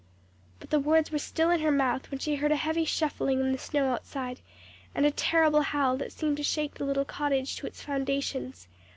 "But 0.59 0.71
the 0.71 0.79
words 0.79 1.11
were 1.11 1.19
still 1.19 1.51
in 1.51 1.59
her 1.59 1.69
mouth 1.69 2.09
when 2.09 2.19
she 2.19 2.33
heard 2.37 2.51
a 2.51 2.55
heavy 2.55 2.85
shuffling 2.85 3.39
in 3.39 3.51
the 3.51 3.59
snow 3.59 3.93
outside, 3.93 4.39
and 4.95 5.05
a 5.05 5.11
terrible 5.11 5.61
howl 5.61 5.95
that 5.97 6.11
seemed 6.11 6.37
to 6.37 6.43
shake 6.43 6.73
the 6.73 6.85
little 6.85 7.05
cottage 7.05 7.55
to 7.57 7.67
its 7.67 7.83
foundations. 7.83 8.67